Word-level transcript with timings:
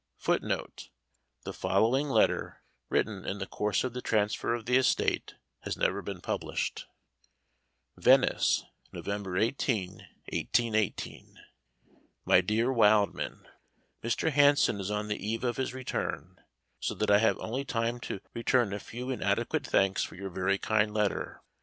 [Footnote: 0.17 0.89
The 1.43 1.53
following 1.53 2.09
letter, 2.09 2.63
written 2.89 3.23
in 3.23 3.37
the 3.37 3.45
course 3.45 3.83
of 3.83 3.93
the 3.93 4.01
transfer 4.01 4.55
of 4.55 4.65
the 4.65 4.75
estate, 4.75 5.35
has 5.59 5.77
never 5.77 6.01
been 6.01 6.21
published: 6.21 6.87
Venice, 7.95 8.63
November 8.91 9.37
18, 9.37 9.89
1818. 10.33 11.37
My 12.25 12.41
Dear 12.41 12.73
Wildman, 12.73 13.47
Mr. 14.03 14.31
Hanson 14.31 14.79
is 14.79 14.89
on 14.89 15.07
the 15.07 15.23
eve 15.23 15.43
of 15.43 15.57
his 15.57 15.71
return, 15.71 16.37
so 16.79 16.95
that 16.95 17.11
I 17.11 17.19
have 17.19 17.37
only 17.37 17.63
time 17.63 17.99
to 17.99 18.21
return 18.33 18.73
a 18.73 18.79
few 18.79 19.11
inadequate 19.11 19.67
thanks 19.67 20.03
for 20.03 20.15
your 20.15 20.31
very 20.31 20.57
kind 20.57 20.91
letter. 20.91 21.43